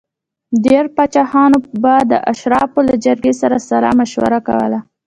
[0.63, 4.79] ډېری پاچاهانو به د اشرافو له جرګې سره سلا مشوره کوله.